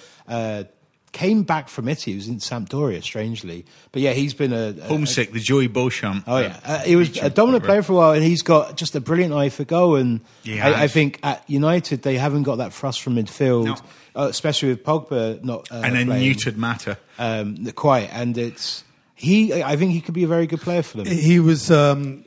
[1.14, 2.12] Uh, came back from Italy.
[2.12, 5.32] He was in Sampdoria, strangely, but yeah, he's been a, a homesick.
[5.32, 6.24] The Joey Beauchamp.
[6.26, 8.94] Oh yeah, uh, he was a dominant player for a while, and he's got just
[8.94, 9.96] a brilliant eye for goal.
[9.96, 13.76] And He I, I think at United they haven't got that thrust from midfield, No.
[14.16, 16.98] uh, especially with Pogba not uh, and a playing, neutered matter.
[17.18, 18.10] um, quite.
[18.12, 19.62] And it's he.
[19.62, 21.06] I think he could be a very good player for them.
[21.06, 22.24] He was um,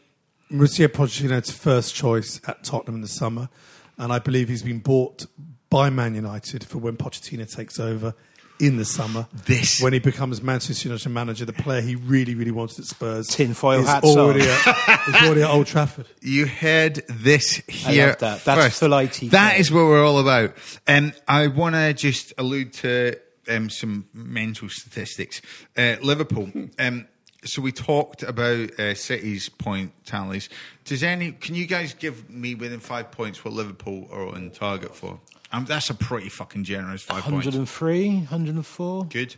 [0.51, 3.49] Mauricio Pochettino's first choice at Tottenham in the summer,
[3.97, 5.25] and I believe he's been bought
[5.69, 8.13] by Man United for when Pochettino takes over
[8.59, 9.27] in the summer.
[9.45, 13.27] This- when he becomes Manchester United manager, the player he really, really wanted at Spurs,
[13.27, 14.57] Tinfoil is hats already on.
[14.65, 16.05] at, is already at Old Trafford.
[16.21, 18.43] You heard this here love that.
[18.45, 18.79] That's first.
[18.79, 19.29] full ITK.
[19.31, 20.53] That is what we're all about.
[20.87, 23.17] And I want to just allude to
[23.49, 25.41] um, some mental statistics.
[25.77, 26.51] Uh, Liverpool.
[26.79, 27.07] Um,
[27.45, 30.49] so we talked about uh, City's point tallies.
[30.85, 31.31] Does any?
[31.31, 35.19] Can you guys give me within five points what Liverpool are on target for?
[35.51, 37.45] Um, that's a pretty fucking generous five points.
[37.45, 39.05] 103, 104.
[39.05, 39.35] Good.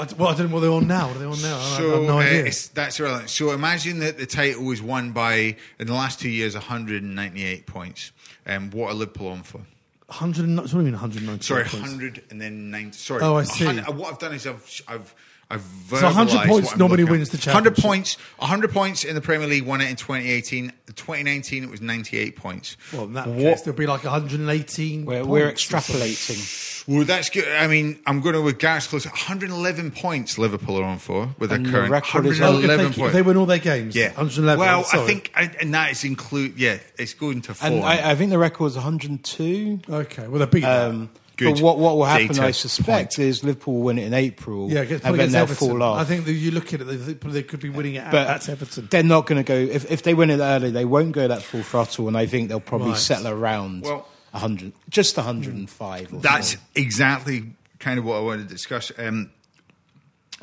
[0.00, 1.08] I, d- well, I don't know what they're on now.
[1.08, 1.56] What are they on now?
[1.56, 2.44] I, I So have no uh, idea.
[2.46, 3.30] it's, that's irrelevant.
[3.30, 8.12] So imagine that the title was won by in the last two years 198 points.
[8.46, 9.58] Um, what are Liverpool on for?
[10.06, 10.44] 100.
[10.44, 11.44] and- What do you mean 190?
[11.44, 11.74] Sorry, points?
[11.74, 12.92] 100 and then 90.
[12.96, 13.22] Sorry.
[13.22, 13.66] Oh, I see.
[13.66, 15.14] 100 what I've done is I've I've
[15.50, 17.82] I've So 100 points what I'm normally wins the 100 championship.
[17.82, 18.16] points.
[18.38, 20.72] 100 points in the Premier League won it in 2018.
[20.94, 22.76] 2019 it was 98 points.
[22.92, 25.06] Well, in that What- case, there'll be like 118.
[25.06, 26.84] We're, we're extrapolating.
[26.86, 27.46] Well, that's good.
[27.48, 29.06] I mean, I'm going to with Gareth's close.
[29.06, 32.66] 111 points Liverpool are on for with their And the current record is- Oh, if,
[32.68, 33.12] 111 they, if points.
[33.14, 34.58] they win all their games, yeah, 111.
[34.58, 35.02] Well, sorry.
[35.02, 36.58] I think, and that is include.
[36.58, 37.68] Yeah, it's going to four.
[37.70, 39.80] And I, I think the record is 102.
[39.88, 43.18] Okay, well, they're beating Um, Good but what, what will happen, data I suspect, point.
[43.20, 45.68] is Liverpool will win it in April, Yeah, and then they'll Everton.
[45.68, 46.00] fall off.
[46.00, 48.26] I think that you look at it, they, they could be winning it at, but
[48.26, 48.88] at Everton.
[48.90, 49.54] they're not going to go.
[49.54, 52.48] If, if they win it early, they won't go that full throttle, and I think
[52.48, 52.98] they'll probably Right.
[52.98, 56.12] settle around Well- 100, just 105.
[56.12, 56.58] Or That's so.
[56.74, 58.90] exactly kind of what I wanted to discuss.
[58.98, 59.30] Um,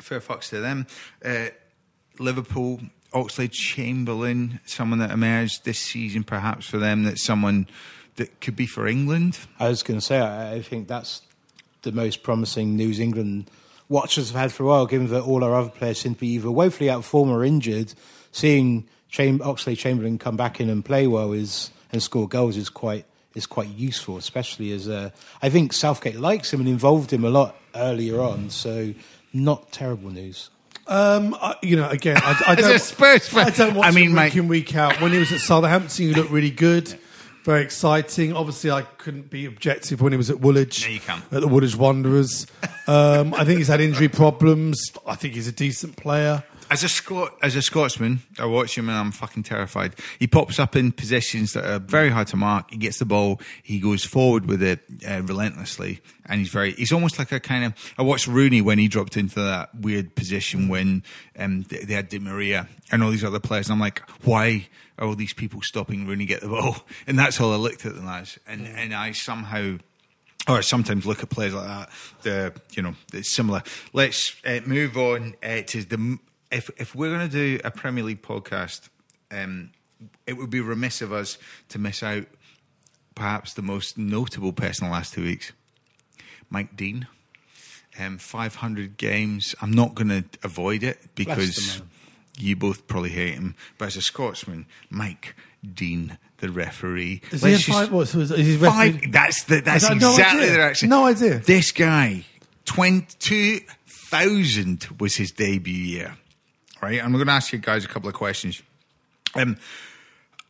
[0.00, 0.86] fair fucks to them.
[1.24, 1.46] Uh,
[2.18, 2.80] Liverpool
[3.12, 7.66] Oxlade Chamberlain, someone that emerged this season, perhaps for them, that's someone
[8.16, 9.38] that could be for England.
[9.58, 11.22] I was going to say, I, I think that's
[11.82, 13.50] the most promising news England
[13.88, 16.28] watchers have had for a while, given that all our other players seem to be
[16.28, 17.94] either woefully out of form or injured.
[18.32, 22.68] Seeing Cham- Oxlade Chamberlain come back in and play well is and score goals is
[22.68, 25.10] quite is quite useful, especially as uh,
[25.42, 28.48] I think Southgate likes him and involved him a lot earlier on.
[28.50, 28.94] So,
[29.32, 30.48] not terrible news.
[30.88, 33.34] Um, I, you know, again, I, I As don't.
[33.36, 35.00] I don't watch I mean, him week mate- in week out.
[35.00, 36.98] When he was at Southampton, he looked really good,
[37.46, 38.32] very exciting.
[38.32, 40.86] Obviously, I couldn't be objective when he was at Woolwich.
[40.88, 40.98] You.
[41.30, 42.44] At the Woolwich Wanderers,
[42.88, 44.82] um, I think he's had injury problems.
[45.06, 46.42] I think he's a decent player.
[46.68, 49.94] As a Scot, as a Scotsman, I watch him and I'm fucking terrified.
[50.18, 52.70] He pops up in positions that are very hard to mark.
[52.70, 56.72] He gets the ball, he goes forward with it uh, relentlessly, and he's very.
[56.72, 57.94] He's almost like a kind of.
[57.98, 61.04] I watched Rooney when he dropped into that weird position when
[61.38, 64.68] um, they, they had Di Maria and all these other players, and I'm like, why
[64.98, 66.76] are all these people stopping Rooney get the ball?
[67.06, 69.78] And that's all I looked at them as, and and I somehow
[70.48, 71.90] or sometimes look at players like that.
[72.22, 73.62] The you know it's similar.
[73.92, 76.18] Let's uh, move on uh, to the
[76.50, 78.88] if if we're going to do a Premier League podcast,
[79.30, 79.70] um,
[80.26, 82.26] it would be remiss of us to miss out
[83.14, 85.52] perhaps the most notable person in the last two weeks,
[86.50, 87.06] Mike Dean.
[87.98, 89.54] Um, 500 games.
[89.62, 91.80] I'm not going to avoid it because
[92.36, 93.54] you both probably hate him.
[93.78, 95.34] But as a Scotsman, Mike
[95.74, 97.22] Dean, the referee.
[97.30, 97.92] Is let's in five?
[97.92, 99.10] What, so is, is he Five.
[99.10, 100.50] That's the, that's no exactly idea.
[100.50, 100.88] the direction.
[100.90, 101.38] No idea.
[101.38, 102.24] This guy,
[102.66, 106.18] twenty thousand was his debut year,
[106.82, 107.02] right?
[107.02, 108.62] I'm going to ask you guys a couple of questions.
[109.34, 109.56] Um,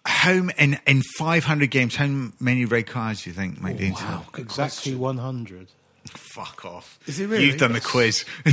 [0.05, 1.97] how in in 500 games?
[1.97, 2.07] How
[2.39, 3.93] many red cards do you think, Mike Dean?
[3.95, 4.25] wow.
[4.39, 5.69] Exactly 100.
[6.09, 7.01] Fuck off.
[7.07, 7.47] Is it really?
[7.47, 8.25] You've done the quiz.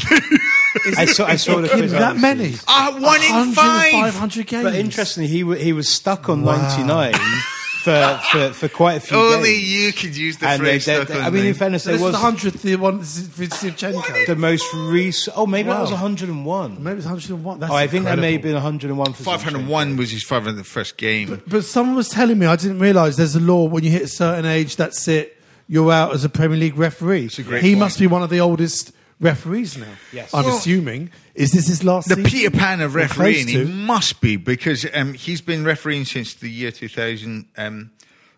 [0.97, 2.53] I saw, I saw the Him quiz that many?
[2.53, 2.65] afterwards.
[2.67, 3.91] Ah, one in five.
[3.91, 4.63] 500 games.
[4.63, 7.13] But interestingly, he wa- he was stuck on 99
[7.83, 9.35] for, for, for quite a few years.
[9.35, 9.71] Only games.
[9.73, 10.85] you could use the And phrase.
[10.85, 11.49] they, stuck they- on I mean, me.
[11.49, 14.25] in fairness, So there was the hundredth the one for Zinchenko.
[14.25, 15.37] the most recent.
[15.37, 16.83] Oh, maybe that was 101.
[16.83, 17.59] Maybe it's 101.
[17.59, 20.97] That's Oh, I think that may have been 101 for 501 was his 500 first
[20.97, 21.41] game.
[21.47, 24.07] But someone was telling me, I didn't realise there's a law when you hit a
[24.07, 27.29] certain age, that's it, you're out as a Premier League referee.
[27.37, 27.79] a great he point.
[27.79, 28.91] must be one of the oldest
[29.23, 29.87] referees now.
[30.11, 30.33] Yes.
[30.33, 31.09] I'm Well- assuming.
[31.35, 32.29] Is this his last The season?
[32.29, 33.65] Peter Pan of Or refereeing, he to?
[33.65, 37.47] must be because um, he's been refereeing since the year 2000.
[37.57, 37.89] Um,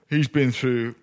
[0.10, 0.96] he's been through.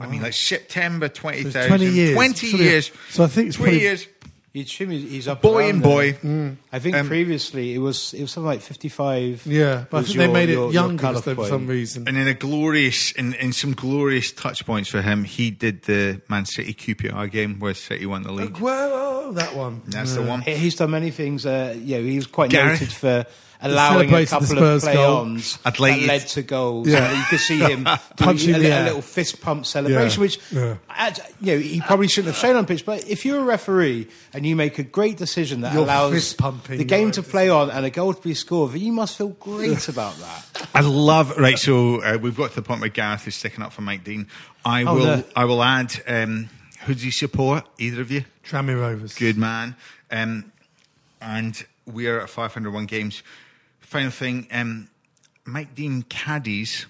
[0.00, 1.68] I mean, like September It's 20,000.
[1.68, 2.14] 20 years.
[2.14, 2.90] 20 Surely- years.
[3.10, 4.06] So I think it's 20 probably- years.
[4.54, 6.12] You'd he's, he's up Boy around and there.
[6.12, 6.56] boy.
[6.70, 9.46] I think Um, previously it was it was something like 55.
[9.46, 11.48] Yeah, but I was think they made it your- your younger cut-off for point.
[11.48, 12.06] some reason.
[12.06, 16.20] And in a glorious, in, in some glorious touch points for him, he did the
[16.28, 18.58] Man City QPR game where City won the league.
[18.58, 19.80] Whoa, that one.
[19.86, 20.42] That's the one.
[20.42, 21.46] He- He's done many things.
[21.46, 22.80] Uh, yeah, he was quite Gareth?
[22.82, 23.24] noted for
[23.62, 26.88] allowing a couple of play-ons I'd that led to- to goals.
[26.88, 27.16] Yeah.
[27.18, 27.84] You could see him
[28.16, 30.24] Punching doing a, a little fist pump celebration, Yeah.
[30.24, 31.14] which Yeah.
[31.40, 32.84] You know he probably shouldn't have shown on pitch.
[32.84, 36.84] But if you're a referee and you make a great decision that You're allows the
[36.84, 39.88] game your to play on and a goal to be scored, you must feel great
[39.88, 40.68] about that.
[40.74, 41.58] I love right.
[41.58, 44.26] So uh, we've got to the point where Gareth is sticking up for Mike Dean.
[44.64, 45.04] I Oh, will.
[45.04, 45.24] no.
[45.36, 46.02] I will add.
[46.06, 46.48] Um,
[46.86, 47.64] who do you support?
[47.78, 48.24] Either of you?
[48.44, 49.14] Tranmere Rovers.
[49.14, 49.76] Good man.
[50.10, 50.52] Um,
[51.20, 53.22] and we are at 501 games.
[53.92, 54.48] Final thing.
[54.50, 54.88] Um,
[55.44, 56.86] Mike Dean caddies.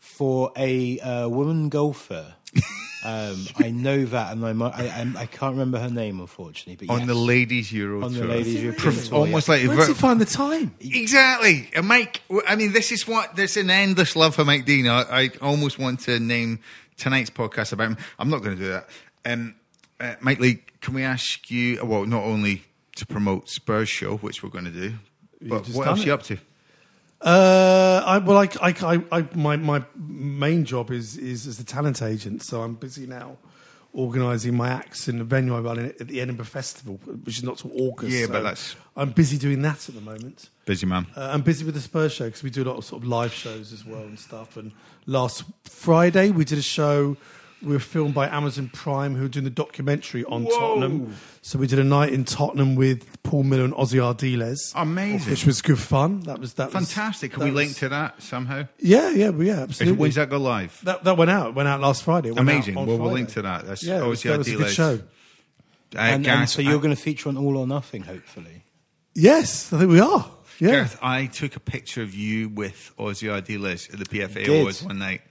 [0.00, 2.34] For a uh, woman golfer,
[3.04, 6.86] um, I know that, and I, mi- I, I'm- I can't remember her name, unfortunately.
[6.86, 7.08] But on yes.
[7.08, 9.54] the ladies Euro on the ladies European Prof- Tour, almost yeah.
[9.54, 10.74] like Where does he find the time?
[10.78, 11.70] exactly.
[11.74, 14.86] And Mike, I mean, this is what there's an endless love for Mike Dean.
[14.86, 16.60] I, I almost want to name
[16.98, 17.96] tonight's podcast about him.
[18.18, 18.88] I'm not going to do that.
[19.24, 19.54] Um,
[20.00, 21.82] uh, Mike Leigh, can we ask you?
[21.82, 22.64] Well, not only
[22.96, 24.94] to promote Spurs show, which we're going to do,
[25.40, 26.38] but what done else are you up to?
[27.20, 31.64] Uh, I, well, I, I, I, I, my, my main job is, is as a
[31.64, 33.38] talent agent, so I'm busy now
[33.94, 37.56] organising my acts in the venue I run at the Edinburgh Festival, which is not
[37.58, 38.12] till August.
[38.14, 40.50] Yeah, so but that's- I'm busy doing that at the moment.
[40.66, 41.06] Busy man.
[41.16, 43.08] Uh, I'm busy with the Spurs show because we do a lot of sort of
[43.08, 44.56] live shows as well and stuff.
[44.58, 44.72] And
[45.06, 47.16] last Friday we did a show.
[47.66, 50.50] We were filmed by Amazon Prime, who are doing the documentary on Whoa.
[50.58, 51.16] Tottenham.
[51.42, 55.30] So we did a night in Tottenham with Paul Miller and Ossie Ardiles, Amazing.
[55.30, 56.20] which was good fun.
[56.20, 57.32] That was that was- Fantastic.
[57.32, 58.66] Can that we was- link to that somehow?
[58.78, 59.98] Yeah, yeah, well, yeah, If, absolutely.
[59.98, 60.80] when's that go live?
[60.84, 61.54] that, that went out.
[61.54, 62.30] Went out last Friday.
[62.30, 62.76] It Amazing.
[62.76, 63.66] on Well, we'll link to that.
[63.66, 64.70] That's Yeah, it was, obviously that was a good Ardiles.
[64.70, 65.00] show.
[65.96, 68.64] Uh, and, and so you're going to feature on All or Nothing, hopefully.
[69.14, 70.30] Yes, I think we are.
[70.58, 74.82] Yeah, Gareth, I took a picture of you with Ossie Ardiles at the PFA Awards
[74.82, 75.22] one night.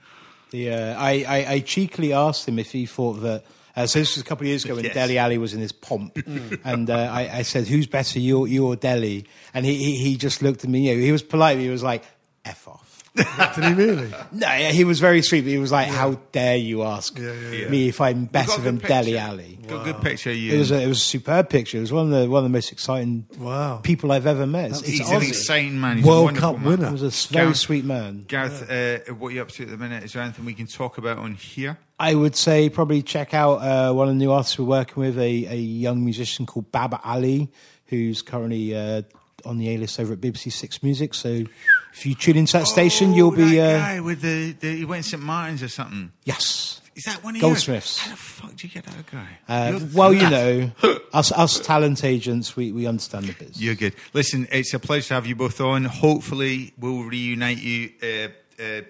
[0.51, 3.43] The, uh, I, I, I cheekily asked him if he thought that
[3.75, 4.93] Uh, so this was a couple of years ago when Yes.
[4.93, 6.17] Dele Alli was in his pomp,
[6.63, 10.15] and uh, I, I said, "Who's better, you, you or Dele?" And he, he he
[10.15, 10.87] just looked at me.
[10.87, 11.59] You know, he was polite.
[11.59, 12.05] He was like,
[12.45, 12.84] "F off."
[13.15, 14.13] Did he really?
[14.31, 15.41] No, yeah, he was very sweet.
[15.41, 17.69] But he was like, "How dare you ask Yeah, yeah, yeah.
[17.69, 19.25] me if I'm better than Deli picture.
[19.27, 20.53] Ali?" Got a good picture of you.
[20.53, 21.77] It was a, it was a superb picture.
[21.77, 23.77] It was one of the one of the most exciting Wow.
[23.77, 24.71] people I've ever met.
[24.71, 25.27] It's, it's He's an Aussie.
[25.29, 25.97] exciting man.
[25.97, 26.69] He's a World wonderful Cup man.
[26.69, 26.85] winner.
[26.87, 28.25] He was a s- very Gareth- sweet man.
[28.27, 30.03] Gareth, uh, what are you up to at the minute?
[30.03, 31.77] Is there anything we can talk about on here?
[31.99, 35.17] I would say probably check out uh, one of the new artists we're working with,
[35.17, 37.49] a, a young musician called Baba Ali,
[37.85, 39.03] who's currently uh,
[39.45, 41.13] on the A list over at BBC Six Music.
[41.13, 41.45] So
[41.95, 43.55] if you tune into that station, Oh, you'll be.
[43.55, 46.11] that Uh, guy with the, the he went to St Martin's or something.
[46.23, 46.81] yes.
[46.95, 47.97] Is that one of Goldsmiths.
[47.97, 48.07] yours?
[48.07, 49.27] How the fuck do you get that guy?
[49.49, 50.71] Uh, You're well, you know,
[51.13, 53.61] us, us talent agents, we, we understand the biz.
[53.61, 53.95] You're good.
[54.13, 55.83] Listen, it's a pleasure to have you both on.
[55.83, 58.29] Hopefully, we'll reunite you uh,
[58.63, 58.81] uh,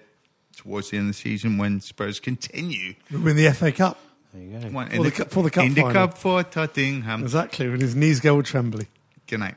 [0.56, 2.94] towards the end of the season when Spurs continue.
[3.10, 3.98] We win the FA Cup.
[4.32, 4.68] There you go.
[4.68, 5.92] One- For the cup- for the cup in the final.
[6.06, 7.24] cup for Tottenham.
[7.24, 8.86] Exactly, when his knees go all trembly.
[9.26, 9.56] Good night.